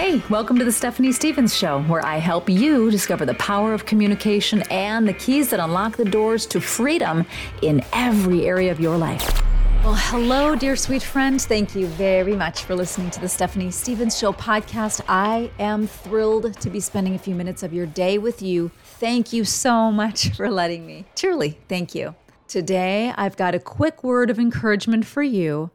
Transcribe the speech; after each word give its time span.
Hey, 0.00 0.22
welcome 0.30 0.58
to 0.58 0.64
the 0.64 0.72
Stephanie 0.72 1.12
Stevens 1.12 1.54
Show, 1.54 1.82
where 1.82 2.02
I 2.06 2.16
help 2.16 2.48
you 2.48 2.90
discover 2.90 3.26
the 3.26 3.34
power 3.34 3.74
of 3.74 3.84
communication 3.84 4.62
and 4.70 5.06
the 5.06 5.12
keys 5.12 5.50
that 5.50 5.60
unlock 5.60 5.98
the 5.98 6.06
doors 6.06 6.46
to 6.46 6.58
freedom 6.58 7.26
in 7.60 7.84
every 7.92 8.46
area 8.46 8.72
of 8.72 8.80
your 8.80 8.96
life. 8.96 9.42
Well, 9.84 9.94
hello, 9.94 10.56
dear 10.56 10.74
sweet 10.74 11.02
friend. 11.02 11.38
Thank 11.38 11.76
you 11.76 11.86
very 11.86 12.34
much 12.34 12.62
for 12.62 12.74
listening 12.74 13.10
to 13.10 13.20
the 13.20 13.28
Stephanie 13.28 13.70
Stevens 13.70 14.18
Show 14.18 14.32
podcast. 14.32 15.02
I 15.06 15.50
am 15.58 15.86
thrilled 15.86 16.58
to 16.58 16.70
be 16.70 16.80
spending 16.80 17.14
a 17.14 17.18
few 17.18 17.34
minutes 17.34 17.62
of 17.62 17.74
your 17.74 17.84
day 17.84 18.16
with 18.16 18.40
you. 18.40 18.70
Thank 18.82 19.34
you 19.34 19.44
so 19.44 19.92
much 19.92 20.34
for 20.34 20.50
letting 20.50 20.86
me. 20.86 21.04
Truly, 21.14 21.58
thank 21.68 21.94
you. 21.94 22.14
Today, 22.48 23.12
I've 23.18 23.36
got 23.36 23.54
a 23.54 23.60
quick 23.60 24.02
word 24.02 24.30
of 24.30 24.38
encouragement 24.38 25.04
for 25.04 25.22
you 25.22 25.70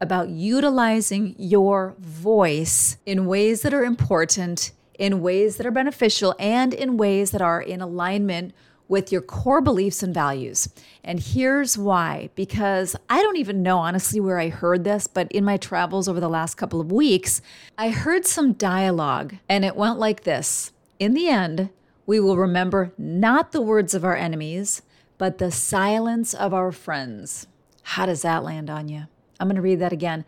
about 0.00 0.28
utilizing 0.28 1.34
your 1.38 1.94
voice 1.98 2.96
in 3.04 3.26
ways 3.26 3.62
that 3.62 3.74
are 3.74 3.84
important, 3.84 4.72
in 4.98 5.20
ways 5.20 5.56
that 5.56 5.66
are 5.66 5.70
beneficial, 5.70 6.34
and 6.38 6.72
in 6.72 6.96
ways 6.96 7.30
that 7.32 7.42
are 7.42 7.60
in 7.60 7.80
alignment 7.80 8.54
with 8.88 9.12
your 9.12 9.20
core 9.20 9.60
beliefs 9.60 10.02
and 10.02 10.14
values. 10.14 10.68
And 11.04 11.20
here's 11.20 11.76
why 11.76 12.30
because 12.34 12.96
I 13.08 13.22
don't 13.22 13.36
even 13.36 13.62
know 13.62 13.78
honestly 13.78 14.18
where 14.18 14.38
I 14.38 14.48
heard 14.48 14.84
this, 14.84 15.06
but 15.06 15.30
in 15.30 15.44
my 15.44 15.58
travels 15.58 16.08
over 16.08 16.20
the 16.20 16.28
last 16.28 16.54
couple 16.54 16.80
of 16.80 16.90
weeks, 16.90 17.42
I 17.76 17.90
heard 17.90 18.26
some 18.26 18.54
dialogue 18.54 19.34
and 19.48 19.64
it 19.64 19.76
went 19.76 19.98
like 19.98 20.24
this 20.24 20.72
In 20.98 21.14
the 21.14 21.28
end, 21.28 21.70
we 22.06 22.18
will 22.18 22.38
remember 22.38 22.92
not 22.96 23.52
the 23.52 23.60
words 23.60 23.94
of 23.94 24.04
our 24.04 24.16
enemies, 24.16 24.82
but 25.18 25.38
the 25.38 25.50
silence 25.50 26.32
of 26.32 26.54
our 26.54 26.72
friends. 26.72 27.46
How 27.82 28.06
does 28.06 28.22
that 28.22 28.44
land 28.44 28.70
on 28.70 28.88
you? 28.88 29.04
I'm 29.38 29.48
going 29.48 29.56
to 29.56 29.62
read 29.62 29.80
that 29.80 29.92
again. 29.92 30.24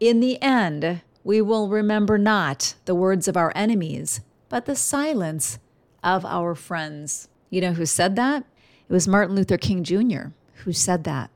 In 0.00 0.20
the 0.20 0.40
end, 0.42 1.02
we 1.22 1.40
will 1.40 1.68
remember 1.68 2.18
not 2.18 2.74
the 2.84 2.94
words 2.94 3.28
of 3.28 3.36
our 3.36 3.52
enemies, 3.54 4.20
but 4.48 4.66
the 4.66 4.76
silence 4.76 5.58
of 6.02 6.24
our 6.24 6.54
friends. 6.54 7.28
You 7.50 7.60
know 7.60 7.72
who 7.72 7.86
said 7.86 8.16
that? 8.16 8.44
It 8.88 8.92
was 8.92 9.08
Martin 9.08 9.34
Luther 9.34 9.56
King 9.56 9.84
Jr. 9.84 10.28
who 10.64 10.72
said 10.72 11.04
that. 11.04 11.30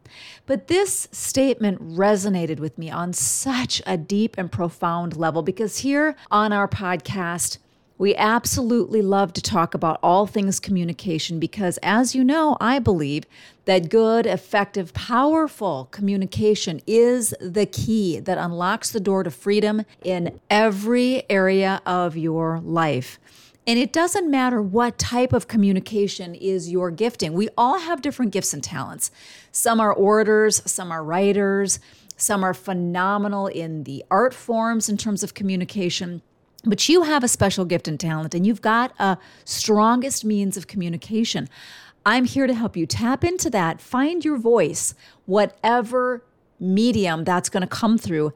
But 0.46 0.68
this 0.68 1.08
statement 1.12 1.80
resonated 1.82 2.58
with 2.60 2.78
me 2.78 2.90
on 2.90 3.12
such 3.12 3.82
a 3.86 3.96
deep 3.96 4.36
and 4.38 4.50
profound 4.50 5.16
level 5.16 5.42
because 5.42 5.78
here 5.78 6.16
on 6.30 6.52
our 6.52 6.68
podcast, 6.68 7.58
we 7.98 8.14
absolutely 8.14 9.02
love 9.02 9.32
to 9.32 9.42
talk 9.42 9.74
about 9.74 9.98
all 10.02 10.26
things 10.26 10.60
communication 10.60 11.40
because, 11.40 11.78
as 11.82 12.14
you 12.14 12.22
know, 12.22 12.56
I 12.60 12.78
believe 12.78 13.24
that 13.64 13.90
good, 13.90 14.24
effective, 14.24 14.94
powerful 14.94 15.88
communication 15.90 16.80
is 16.86 17.34
the 17.40 17.66
key 17.66 18.20
that 18.20 18.38
unlocks 18.38 18.90
the 18.90 19.00
door 19.00 19.24
to 19.24 19.30
freedom 19.32 19.84
in 20.04 20.40
every 20.48 21.28
area 21.28 21.82
of 21.84 22.16
your 22.16 22.60
life. 22.60 23.18
And 23.66 23.78
it 23.78 23.92
doesn't 23.92 24.30
matter 24.30 24.62
what 24.62 24.96
type 24.96 25.34
of 25.34 25.48
communication 25.48 26.34
is 26.34 26.70
your 26.70 26.90
gifting. 26.90 27.34
We 27.34 27.48
all 27.58 27.80
have 27.80 28.00
different 28.00 28.32
gifts 28.32 28.54
and 28.54 28.64
talents. 28.64 29.10
Some 29.52 29.80
are 29.80 29.92
orators, 29.92 30.62
some 30.64 30.90
are 30.90 31.04
writers, 31.04 31.80
some 32.16 32.42
are 32.42 32.54
phenomenal 32.54 33.48
in 33.48 33.84
the 33.84 34.04
art 34.10 34.32
forms 34.32 34.88
in 34.88 34.96
terms 34.96 35.22
of 35.22 35.34
communication. 35.34 36.22
But 36.68 36.88
you 36.88 37.02
have 37.02 37.24
a 37.24 37.28
special 37.28 37.64
gift 37.64 37.88
and 37.88 37.98
talent, 37.98 38.34
and 38.34 38.46
you've 38.46 38.60
got 38.60 38.92
a 38.98 39.16
strongest 39.44 40.24
means 40.24 40.56
of 40.56 40.66
communication. 40.66 41.48
I'm 42.04 42.24
here 42.24 42.46
to 42.46 42.54
help 42.54 42.76
you 42.76 42.86
tap 42.86 43.24
into 43.24 43.48
that, 43.50 43.80
find 43.80 44.24
your 44.24 44.36
voice, 44.36 44.94
whatever 45.24 46.24
medium 46.60 47.24
that's 47.24 47.48
going 47.48 47.62
to 47.62 47.66
come 47.66 47.96
through, 47.96 48.32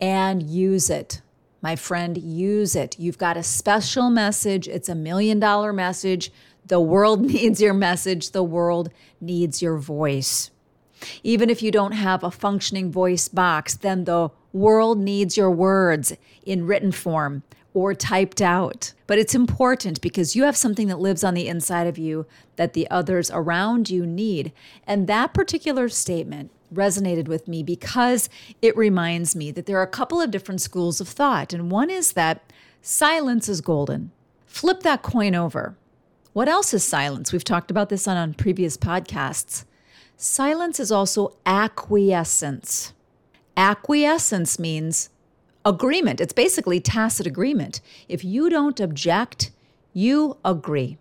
and 0.00 0.42
use 0.42 0.90
it. 0.90 1.22
My 1.62 1.76
friend, 1.76 2.16
use 2.18 2.76
it. 2.76 2.98
You've 2.98 3.18
got 3.18 3.36
a 3.36 3.42
special 3.42 4.10
message. 4.10 4.68
It's 4.68 4.88
a 4.88 4.94
million 4.94 5.40
dollar 5.40 5.72
message. 5.72 6.30
The 6.66 6.80
world 6.80 7.20
needs 7.32 7.60
your 7.60 7.74
message. 7.74 8.30
The 8.30 8.42
world 8.42 8.90
needs 9.20 9.62
your 9.62 9.78
voice. 9.78 10.50
Even 11.22 11.48
if 11.48 11.62
you 11.62 11.70
don't 11.70 11.92
have 11.92 12.22
a 12.22 12.30
functioning 12.30 12.92
voice 12.92 13.28
box, 13.28 13.74
then 13.74 14.04
the 14.04 14.30
world 14.52 14.98
needs 14.98 15.36
your 15.36 15.50
words 15.50 16.12
in 16.44 16.66
written 16.66 16.92
form 16.92 17.42
or 17.74 17.94
typed 17.94 18.42
out. 18.42 18.92
But 19.06 19.18
it's 19.18 19.34
important 19.34 20.00
because 20.00 20.34
you 20.34 20.44
have 20.44 20.56
something 20.56 20.88
that 20.88 20.98
lives 20.98 21.22
on 21.22 21.34
the 21.34 21.48
inside 21.48 21.86
of 21.86 21.98
you 21.98 22.26
that 22.56 22.72
the 22.72 22.90
others 22.90 23.30
around 23.30 23.90
you 23.90 24.06
need. 24.06 24.52
And 24.86 25.06
that 25.06 25.34
particular 25.34 25.88
statement 25.88 26.50
resonated 26.72 27.28
with 27.28 27.48
me 27.48 27.62
because 27.62 28.28
it 28.62 28.76
reminds 28.76 29.34
me 29.34 29.50
that 29.50 29.66
there 29.66 29.78
are 29.78 29.82
a 29.82 29.88
couple 29.88 30.20
of 30.20 30.30
different 30.30 30.60
schools 30.60 31.00
of 31.00 31.08
thought. 31.08 31.52
And 31.52 31.70
one 31.70 31.90
is 31.90 32.12
that 32.12 32.52
silence 32.82 33.48
is 33.48 33.60
golden. 33.60 34.12
Flip 34.46 34.80
that 34.82 35.02
coin 35.02 35.34
over. 35.34 35.76
What 36.32 36.48
else 36.48 36.72
is 36.72 36.84
silence? 36.84 37.32
We've 37.32 37.44
talked 37.44 37.70
about 37.70 37.88
this 37.88 38.06
on, 38.06 38.16
on 38.16 38.34
previous 38.34 38.76
podcasts. 38.76 39.64
Silence 40.16 40.78
is 40.78 40.92
also 40.92 41.36
acquiescence. 41.46 42.92
Acquiescence 43.56 44.58
means 44.58 45.10
agreement. 45.64 46.20
It's 46.20 46.32
basically 46.32 46.80
tacit 46.80 47.26
agreement. 47.26 47.80
If 48.08 48.24
you 48.24 48.48
don't 48.48 48.80
object, 48.80 49.50
you 49.92 50.36
agree. 50.44 50.98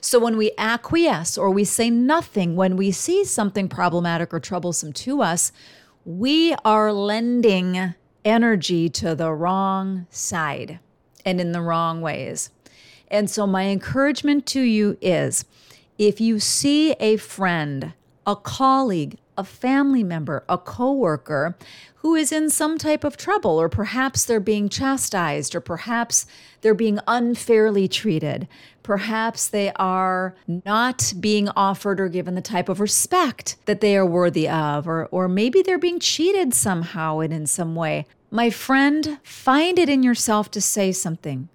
So 0.00 0.18
when 0.18 0.36
we 0.36 0.52
acquiesce 0.58 1.36
or 1.36 1.50
we 1.50 1.64
say 1.64 1.90
nothing 1.90 2.56
when 2.56 2.76
we 2.76 2.90
see 2.90 3.24
something 3.24 3.68
problematic 3.68 4.32
or 4.32 4.40
troublesome 4.40 4.92
to 4.94 5.22
us, 5.22 5.52
we 6.04 6.54
are 6.64 6.92
lending 6.92 7.94
energy 8.24 8.88
to 8.88 9.14
the 9.14 9.32
wrong 9.32 10.06
side 10.10 10.78
and 11.24 11.40
in 11.40 11.52
the 11.52 11.60
wrong 11.60 12.00
ways. 12.00 12.50
And 13.08 13.28
so 13.28 13.46
my 13.46 13.66
encouragement 13.66 14.46
to 14.46 14.60
you 14.60 14.96
is 15.00 15.44
if 15.98 16.20
you 16.20 16.38
see 16.38 16.92
a 16.92 17.16
friend, 17.16 17.92
a 18.26 18.36
colleague, 18.36 19.18
a 19.36 19.44
family 19.44 20.02
member, 20.02 20.44
a 20.48 20.58
coworker 20.58 21.56
who 21.96 22.14
is 22.16 22.32
in 22.32 22.50
some 22.50 22.78
type 22.78 23.04
of 23.04 23.16
trouble, 23.16 23.60
or 23.60 23.68
perhaps 23.68 24.24
they're 24.24 24.40
being 24.40 24.68
chastised, 24.68 25.54
or 25.54 25.60
perhaps 25.60 26.26
they're 26.60 26.74
being 26.74 26.98
unfairly 27.06 27.86
treated. 27.86 28.48
Perhaps 28.82 29.48
they 29.48 29.72
are 29.76 30.34
not 30.64 31.12
being 31.20 31.48
offered 31.50 32.00
or 32.00 32.08
given 32.08 32.34
the 32.34 32.42
type 32.42 32.68
of 32.68 32.80
respect 32.80 33.56
that 33.66 33.80
they 33.80 33.96
are 33.96 34.04
worthy 34.04 34.48
of, 34.48 34.88
or, 34.88 35.06
or 35.06 35.28
maybe 35.28 35.62
they're 35.62 35.78
being 35.78 36.00
cheated 36.00 36.52
somehow 36.52 37.20
and 37.20 37.32
in 37.32 37.46
some 37.46 37.76
way. 37.76 38.06
My 38.30 38.50
friend, 38.50 39.18
find 39.22 39.78
it 39.78 39.88
in 39.88 40.02
yourself 40.02 40.50
to 40.52 40.60
say 40.60 40.90
something. 40.90 41.48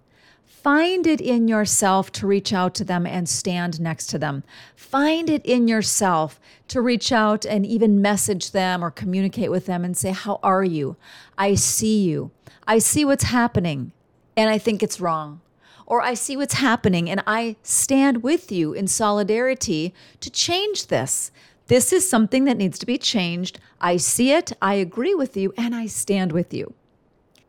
Find 0.67 1.07
it 1.07 1.21
in 1.21 1.47
yourself 1.47 2.11
to 2.11 2.27
reach 2.27 2.51
out 2.51 2.75
to 2.75 2.83
them 2.83 3.05
and 3.05 3.29
stand 3.29 3.79
next 3.79 4.07
to 4.07 4.19
them. 4.19 4.43
Find 4.75 5.29
it 5.29 5.45
in 5.45 5.69
yourself 5.69 6.41
to 6.67 6.81
reach 6.81 7.13
out 7.13 7.45
and 7.45 7.65
even 7.65 8.01
message 8.01 8.51
them 8.51 8.83
or 8.83 8.91
communicate 8.91 9.49
with 9.49 9.65
them 9.65 9.85
and 9.85 9.95
say, 9.95 10.11
How 10.11 10.41
are 10.43 10.65
you? 10.65 10.97
I 11.37 11.55
see 11.55 12.03
you. 12.03 12.31
I 12.67 12.79
see 12.79 13.05
what's 13.05 13.23
happening 13.23 13.93
and 14.35 14.49
I 14.49 14.57
think 14.57 14.83
it's 14.83 14.99
wrong. 14.99 15.39
Or 15.85 16.01
I 16.01 16.15
see 16.15 16.35
what's 16.35 16.55
happening 16.55 17.09
and 17.09 17.23
I 17.25 17.55
stand 17.63 18.21
with 18.21 18.51
you 18.51 18.73
in 18.73 18.87
solidarity 18.87 19.93
to 20.19 20.29
change 20.29 20.87
this. 20.87 21.31
This 21.67 21.93
is 21.93 22.09
something 22.09 22.43
that 22.43 22.57
needs 22.57 22.77
to 22.79 22.85
be 22.85 22.97
changed. 22.97 23.57
I 23.79 23.95
see 23.95 24.33
it, 24.33 24.51
I 24.61 24.73
agree 24.73 25.15
with 25.15 25.37
you, 25.37 25.53
and 25.55 25.73
I 25.73 25.85
stand 25.85 26.33
with 26.33 26.53
you. 26.53 26.73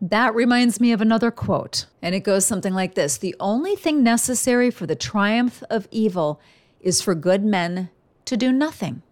That 0.00 0.34
reminds 0.34 0.80
me 0.80 0.92
of 0.92 1.00
another 1.00 1.32
quote, 1.32 1.86
and 2.00 2.14
it 2.14 2.20
goes 2.20 2.46
something 2.46 2.72
like 2.72 2.94
this 2.94 3.18
The 3.18 3.34
only 3.40 3.74
thing 3.74 4.02
necessary 4.02 4.70
for 4.70 4.86
the 4.86 4.94
triumph 4.94 5.62
of 5.68 5.88
evil 5.90 6.40
is 6.80 7.02
for 7.02 7.14
good 7.14 7.44
men 7.44 7.90
to 8.24 8.36
do 8.36 8.52
nothing. 8.52 9.02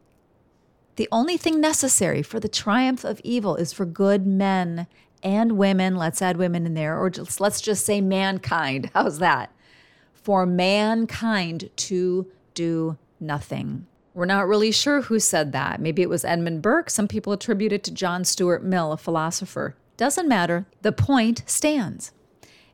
The 0.95 1.09
only 1.11 1.37
thing 1.37 1.61
necessary 1.61 2.23
for 2.23 2.39
the 2.39 2.49
triumph 2.49 3.05
of 3.05 3.21
evil 3.25 3.57
is 3.57 3.73
for 3.73 3.85
good 3.85 4.27
men 4.27 4.87
and 5.23 5.59
women, 5.59 5.97
let's 5.97 6.23
add 6.23 6.37
women 6.37 6.67
in 6.67 6.75
there, 6.75 6.97
or 6.99 7.11
just, 7.11 7.41
let's 7.41 7.61
just 7.61 7.85
say 7.85 8.01
mankind. 8.01 8.91
How's 8.95 9.19
that? 9.19 9.53
For 10.15 10.47
mankind 10.47 11.71
to 11.77 12.31
do 12.55 12.97
nothing. 13.19 13.87
We're 14.15 14.25
not 14.25 14.47
really 14.47 14.73
sure 14.73 15.03
who 15.03 15.19
said 15.19 15.53
that. 15.53 15.81
Maybe 15.81 16.01
it 16.01 16.09
was 16.09 16.25
Edmund 16.25 16.63
Burke. 16.63 16.91
Some 16.91 17.09
people 17.09 17.33
attribute 17.33 17.73
it 17.73 17.85
to 17.85 17.91
John 17.91 18.25
Stuart 18.25 18.63
Mill, 18.63 18.93
a 18.93 18.97
philosopher. 18.97 19.75
Doesn't 19.97 20.29
matter. 20.29 20.67
The 20.83 20.93
point 20.93 21.43
stands. 21.47 22.13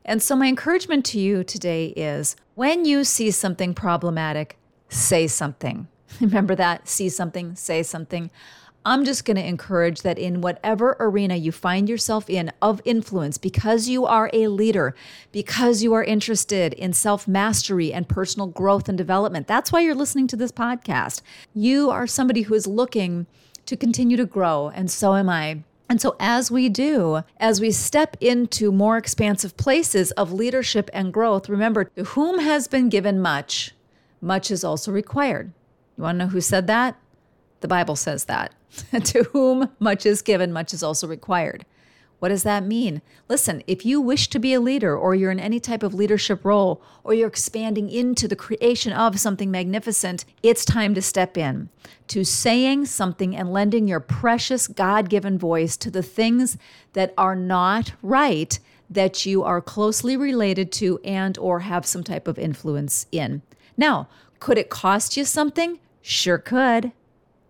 And 0.05 0.21
so, 0.21 0.35
my 0.35 0.47
encouragement 0.47 1.05
to 1.07 1.19
you 1.19 1.43
today 1.43 1.87
is 1.87 2.35
when 2.55 2.83
you 2.85 3.03
see 3.03 3.31
something 3.31 3.73
problematic, 3.73 4.57
say 4.89 5.27
something. 5.27 5.87
Remember 6.21 6.55
that? 6.55 6.87
See 6.87 7.09
something, 7.09 7.55
say 7.55 7.83
something. 7.83 8.29
I'm 8.85 9.05
just 9.05 9.23
going 9.23 9.37
to 9.37 9.47
encourage 9.47 10.01
that 10.01 10.19
in 10.19 10.41
whatever 10.41 10.97
arena 10.99 11.35
you 11.35 11.53
find 11.53 11.87
yourself 11.87 12.29
in 12.29 12.51
of 12.61 12.81
influence, 12.83 13.37
because 13.37 13.87
you 13.87 14.05
are 14.05 14.29
a 14.33 14.47
leader, 14.47 14.93
because 15.31 15.81
you 15.81 15.93
are 15.93 16.03
interested 16.03 16.73
in 16.73 16.91
self 16.91 17.25
mastery 17.25 17.93
and 17.93 18.09
personal 18.09 18.47
growth 18.47 18.89
and 18.89 18.97
development. 18.97 19.47
That's 19.47 19.71
why 19.71 19.79
you're 19.79 19.95
listening 19.95 20.27
to 20.27 20.35
this 20.35 20.51
podcast. 20.51 21.21
You 21.53 21.91
are 21.91 22.05
somebody 22.05 22.41
who 22.41 22.55
is 22.55 22.67
looking 22.67 23.25
to 23.67 23.77
continue 23.77 24.17
to 24.17 24.25
grow, 24.25 24.69
and 24.75 24.91
so 24.91 25.15
am 25.15 25.29
I. 25.29 25.63
And 25.93 26.01
so, 26.01 26.15
as 26.19 26.49
we 26.49 26.69
do, 26.69 27.21
as 27.37 27.61
we 27.61 27.69
step 27.69 28.17
into 28.19 28.71
more 28.71 28.97
expansive 28.97 29.55
places 29.57 30.09
of 30.13 30.33
leadership 30.33 30.89
and 30.91 31.13
growth, 31.13 31.47
remember 31.47 31.83
to 31.83 32.03
whom 32.03 32.39
has 32.39 32.67
been 32.67 32.89
given 32.89 33.21
much, 33.21 33.75
much 34.19 34.49
is 34.49 34.63
also 34.63 34.91
required. 34.91 35.53
You 35.95 36.01
want 36.01 36.17
to 36.17 36.25
know 36.25 36.31
who 36.31 36.41
said 36.41 36.65
that? 36.65 36.97
The 37.59 37.67
Bible 37.67 37.95
says 37.95 38.25
that. 38.25 38.55
to 39.03 39.21
whom 39.33 39.69
much 39.77 40.07
is 40.07 40.23
given, 40.23 40.51
much 40.51 40.73
is 40.73 40.81
also 40.81 41.05
required. 41.05 41.63
What 42.23 42.29
does 42.29 42.43
that 42.43 42.65
mean? 42.65 43.01
Listen, 43.27 43.61
if 43.67 43.85
you 43.85 43.99
wish 43.99 44.29
to 44.29 44.39
be 44.39 44.53
a 44.53 44.61
leader 44.61 44.95
or 44.97 45.13
you're 45.13 45.29
in 45.29 45.41
any 45.41 45.59
type 45.59 45.83
of 45.83 45.93
leadership 45.93 46.45
role 46.45 46.81
or 47.03 47.13
you're 47.13 47.27
expanding 47.27 47.89
into 47.89 48.29
the 48.29 48.35
creation 48.37 48.93
of 48.93 49.19
something 49.19 49.51
magnificent, 49.51 50.23
it's 50.41 50.63
time 50.63 50.95
to 50.95 51.01
step 51.01 51.37
in 51.37 51.67
to 52.07 52.23
saying 52.23 52.85
something 52.85 53.35
and 53.35 53.51
lending 53.51 53.89
your 53.89 53.99
precious 53.99 54.69
God 54.69 55.09
given 55.09 55.37
voice 55.37 55.75
to 55.75 55.91
the 55.91 56.01
things 56.01 56.57
that 56.93 57.13
are 57.17 57.35
not 57.35 57.91
right 58.01 58.57
that 58.89 59.25
you 59.25 59.43
are 59.43 59.59
closely 59.59 60.15
related 60.15 60.71
to 60.71 61.01
and 61.03 61.37
or 61.37 61.59
have 61.59 61.85
some 61.85 62.05
type 62.05 62.29
of 62.29 62.39
influence 62.39 63.05
in. 63.11 63.41
Now, 63.75 64.07
could 64.39 64.57
it 64.57 64.69
cost 64.69 65.17
you 65.17 65.25
something? 65.25 65.77
Sure 66.01 66.37
could. 66.37 66.93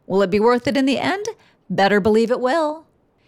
Will 0.07 0.23
it 0.23 0.31
be 0.31 0.39
worth 0.39 0.65
it 0.65 0.75
in 0.75 0.87
the 0.87 0.97
end? 0.97 1.27
Better 1.69 1.99
believe 1.99 2.31
it 2.31 2.39
will. 2.39 2.82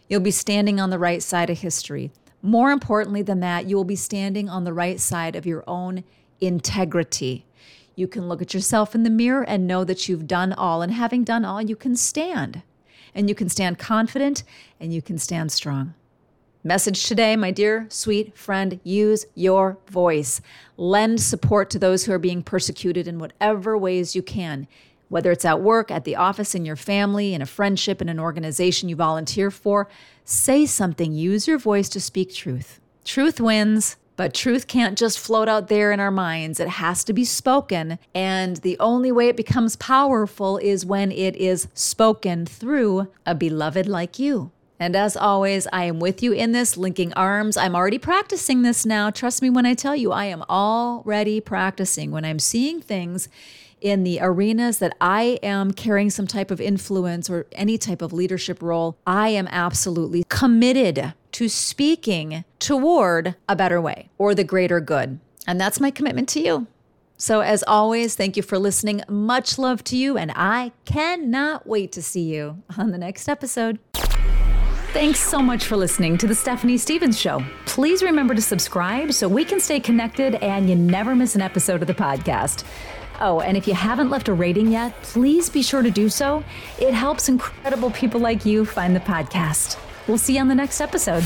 You'll 0.08 0.20
be 0.20 0.32
standing 0.32 0.80
on 0.80 0.90
the 0.90 1.00
right 1.00 1.22
side 1.24 1.50
of 1.50 1.60
history. 1.60 2.12
More 2.42 2.72
importantly 2.72 3.24
than 3.24 3.40
that, 3.40 3.66
you 3.66 3.76
will 3.76 3.84
be 3.84 3.96
standing 3.96 4.50
on 4.50 4.64
the 4.64 4.74
right 4.74 5.00
side 5.00 5.36
of 5.36 5.46
your 5.46 5.64
own 5.68 6.04
integrity. 6.40 7.46
You 7.96 8.08
can 8.08 8.28
look 8.28 8.42
at 8.42 8.54
yourself 8.54 8.94
in 8.94 9.04
the 9.04 9.10
mirror 9.10 9.44
and 9.44 9.66
know 9.66 9.84
that 9.84 10.08
you've 10.08 10.28
done 10.28 10.54
all. 10.54 10.82
And 10.82 10.94
having 10.94 11.24
done 11.24 11.44
all, 11.44 11.62
you 11.62 11.76
can 11.76 11.96
stand. 11.96 12.62
And 13.16 13.30
you 13.30 13.36
can 13.36 13.50
stand 13.50 13.80
confident 13.80 14.44
and 14.80 14.94
you 14.94 15.02
can 15.02 15.18
stand 15.18 15.52
strong. 15.52 15.94
Message 16.64 17.06
today, 17.06 17.36
my 17.36 17.52
dear 17.52 17.88
sweet 17.90 18.38
friend 18.38 18.80
use 18.84 19.26
your 19.34 19.78
voice. 19.88 20.42
Lend 20.78 21.22
support 21.22 21.70
to 21.70 21.80
those 21.80 22.06
who 22.06 22.12
are 22.12 22.20
being 22.20 22.44
persecuted 22.44 23.08
in 23.08 23.18
whatever 23.18 23.78
ways 23.78 24.16
you 24.16 24.22
can 24.22 24.68
whether 25.16 25.32
it's 25.32 25.46
at 25.46 25.62
work, 25.62 25.92
at 25.92 26.04
the 26.04 26.18
office, 26.18 26.54
in 26.54 26.66
your 26.66 26.76
family, 26.76 27.34
in 27.34 27.42
a 27.42 27.46
friendship, 27.46 28.02
in 28.02 28.10
an 28.10 28.20
organization 28.20 28.90
you 28.90 28.98
volunteer 28.98 29.50
for, 29.50 29.88
say 30.26 30.66
something. 30.66 31.14
Use 31.14 31.48
your 31.48 31.58
voice 31.58 31.88
to 31.88 32.02
speak 32.02 32.34
truth. 32.34 32.82
Truth 33.06 33.40
wins. 33.40 33.96
But 34.18 34.34
truth 34.34 34.68
can't 34.68 34.98
just 34.98 35.18
float 35.18 35.48
out 35.48 35.70
there 35.70 35.94
in 35.94 36.02
our 36.02 36.12
minds. 36.12 36.60
It 36.60 36.68
has 36.68 37.06
to 37.06 37.14
be 37.14 37.24
spoken. 37.24 37.98
And 38.14 38.58
the 38.58 38.78
only 38.78 39.10
way 39.10 39.30
it 39.30 39.38
becomes 39.38 39.78
powerful 39.78 40.58
is 40.58 40.86
when 40.86 41.14
it 41.14 41.38
is 41.38 41.70
spoken 41.74 42.46
through 42.46 43.08
a 43.26 43.34
beloved 43.34 43.88
like 43.88 44.20
you. 44.20 44.52
And 44.82 44.98
as 44.98 45.16
always, 45.16 45.66
I 45.72 45.86
am 45.86 46.00
with 46.00 46.22
you 46.22 46.34
in 46.34 46.52
this, 46.52 46.76
linking 46.76 47.14
arms. 47.14 47.56
I'm 47.56 47.76
already 47.76 48.00
practicing 48.00 48.64
this 48.64 48.86
now. 48.86 49.12
Trust 49.12 49.42
me 49.42 49.50
when 49.50 49.66
I 49.66 49.76
tell 49.76 49.96
you, 49.96 50.12
I 50.12 50.26
am 50.26 50.44
already 50.50 51.40
practicing. 51.40 52.12
When 52.12 52.26
I'm 52.26 52.40
seeing 52.40 52.82
things 52.82 53.30
in 53.86 54.04
the 54.04 54.18
arenas 54.20 54.80
that 54.80 54.98
I 55.00 55.38
am 55.44 55.72
carrying 55.72 56.10
some 56.10 56.26
type 56.26 56.50
of 56.50 56.60
influence 56.60 57.30
or 57.30 57.46
any 57.52 57.78
type 57.78 58.02
of 58.02 58.12
leadership 58.12 58.64
role, 58.64 58.98
I 59.06 59.30
am 59.30 59.48
absolutely 59.52 60.26
committed 60.28 61.14
to 61.34 61.48
speaking 61.48 62.44
toward 62.58 63.36
a 63.48 63.56
better 63.56 63.80
way 63.80 64.10
or 64.18 64.34
the 64.34 64.44
greater 64.44 64.80
good. 64.80 65.20
And 65.46 65.62
that's 65.62 65.80
my 65.80 65.92
commitment 65.92 66.28
to 66.30 66.40
you. 66.40 66.66
So, 67.18 67.42
as 67.42 67.64
always, 67.68 68.16
thank 68.16 68.36
you 68.36 68.42
for 68.42 68.58
listening. 68.58 69.04
Much 69.08 69.60
love 69.60 69.84
to 69.86 69.96
you, 69.96 70.18
and 70.18 70.34
I 70.36 70.72
cannot 70.86 71.68
wait 71.68 71.92
to 71.94 72.02
see 72.02 72.24
you 72.24 72.64
on 72.78 72.92
the 72.92 72.98
next 72.98 73.30
episode. 73.30 73.78
Thanks 73.94 75.20
so 75.20 75.42
much 75.42 75.66
for 75.66 75.78
listening 75.78 76.18
to 76.18 76.28
The 76.28 76.34
Stephanie 76.34 76.78
Stevens 76.78 77.20
Show. 77.20 77.44
Please 77.66 78.02
remember 78.02 78.34
to 78.34 78.42
subscribe 78.42 79.14
so 79.14 79.28
we 79.28 79.46
can 79.46 79.60
stay 79.60 79.80
connected 79.80 80.36
and 80.36 80.70
you 80.70 80.76
never 80.76 81.16
miss 81.16 81.36
an 81.36 81.42
episode 81.42 81.82
of 81.82 81.88
the 81.88 81.94
podcast. 81.94 82.64
Oh, 83.20 83.40
and 83.40 83.58
if 83.58 83.68
you 83.68 83.74
haven't 83.74 84.10
left 84.10 84.28
a 84.28 84.34
rating 84.34 84.72
yet, 84.72 84.94
please 85.02 85.50
be 85.50 85.62
sure 85.62 85.82
to 85.82 85.92
do 85.92 86.10
so. 86.10 86.44
It 86.80 86.94
helps 86.94 87.30
incredible 87.30 87.92
people 87.92 88.20
like 88.20 88.46
you 88.46 88.66
find 88.66 88.96
the 88.96 89.00
podcast. 89.00 89.78
We'll 90.08 90.18
see 90.18 90.36
you 90.36 90.42
on 90.42 90.48
the 90.48 90.56
next 90.56 90.82
episode. 90.82 91.24